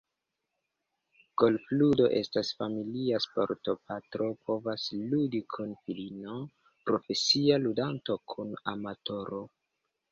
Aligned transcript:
Golfludo 1.41 2.07
estas 2.21 2.49
familia 2.61 3.19
sporto– 3.27 3.77
patro 3.91 4.31
povas 4.49 4.89
ludi 5.13 5.43
kun 5.57 5.77
filino, 5.85 6.41
profesia 6.91 7.63
ludanto 7.69 8.19
kun 8.35 8.61
amatoro. 8.77 9.47